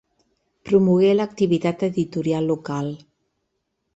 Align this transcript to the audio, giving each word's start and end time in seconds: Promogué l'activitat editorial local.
Promogué 0.69 1.11
l'activitat 1.17 1.85
editorial 1.89 2.49
local. 2.55 2.91